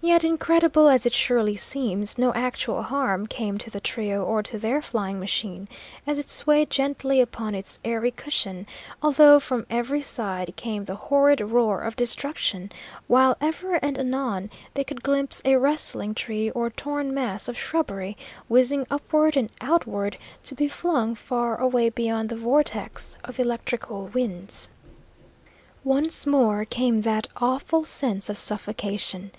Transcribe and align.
Yet, 0.00 0.22
incredible 0.22 0.86
as 0.90 1.06
it 1.06 1.14
surely 1.14 1.56
seems, 1.56 2.18
no 2.18 2.34
actual 2.34 2.82
harm 2.82 3.26
came 3.26 3.56
to 3.56 3.70
the 3.70 3.80
trio 3.80 4.22
or 4.22 4.42
to 4.42 4.58
their 4.58 4.82
flying 4.82 5.18
machine 5.18 5.66
as 6.06 6.18
it 6.18 6.28
swayed 6.28 6.68
gently 6.68 7.22
upon 7.22 7.54
its 7.54 7.78
airy 7.86 8.10
cushion, 8.10 8.66
although 9.02 9.40
from 9.40 9.64
every 9.70 10.02
side 10.02 10.56
came 10.56 10.84
the 10.84 10.94
horrid 10.94 11.40
roar 11.40 11.80
of 11.80 11.96
destruction, 11.96 12.70
while 13.06 13.38
ever 13.40 13.76
and 13.76 13.98
anon 13.98 14.50
they 14.74 14.84
could 14.84 15.02
glimpse 15.02 15.40
a 15.46 15.56
wrestling 15.56 16.14
tree 16.14 16.50
or 16.50 16.68
torn 16.68 17.14
mass 17.14 17.48
of 17.48 17.56
shrubbery 17.56 18.14
whizzing 18.46 18.86
upward 18.90 19.38
and 19.38 19.50
outward, 19.62 20.18
to 20.42 20.54
be 20.54 20.68
flung 20.68 21.14
far 21.14 21.56
away 21.56 21.88
beyond 21.88 22.28
the 22.28 22.36
vortex 22.36 23.16
of 23.24 23.40
electrical 23.40 24.08
winds. 24.08 24.68
Once 25.82 26.26
more 26.26 26.66
came 26.66 27.00
that 27.00 27.26
awful 27.40 27.86
sense 27.86 28.28
of 28.28 28.38
suffocation. 28.38 29.30